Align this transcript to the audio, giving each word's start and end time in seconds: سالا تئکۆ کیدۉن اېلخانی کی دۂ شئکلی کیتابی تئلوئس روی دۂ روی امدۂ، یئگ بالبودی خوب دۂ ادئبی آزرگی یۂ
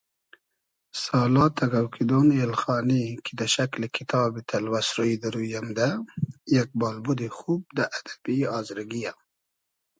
سالا 1.01 1.45
تئکۆ 1.55 1.83
کیدۉن 1.93 2.27
اېلخانی 2.37 3.03
کی 3.23 3.31
دۂ 3.37 3.47
شئکلی 3.53 3.87
کیتابی 3.95 4.41
تئلوئس 4.49 4.87
روی 4.97 5.13
دۂ 5.21 5.27
روی 5.35 5.49
امدۂ، 5.59 5.89
یئگ 6.53 6.69
بالبودی 6.79 7.29
خوب 7.37 7.61
دۂ 7.75 7.83
ادئبی 7.97 8.37
آزرگی 8.57 8.99
یۂ 9.05 9.13